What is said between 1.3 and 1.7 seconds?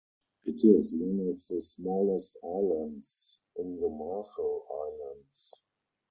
the